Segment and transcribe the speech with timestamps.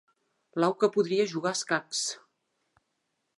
[0.61, 2.01] L'au que podria jugar a escacs.